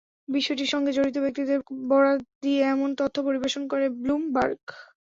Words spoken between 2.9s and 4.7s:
তথ্য পরিবেশন করে ব্লুমবার্গ।